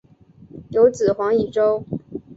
[0.71, 1.83] 有子黄以周。